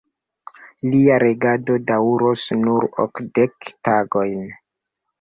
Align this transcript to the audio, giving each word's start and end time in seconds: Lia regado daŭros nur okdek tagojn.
Lia 0.93 1.17
regado 1.25 1.77
daŭros 1.93 2.49
nur 2.65 2.91
okdek 3.07 3.73
tagojn. 3.91 4.47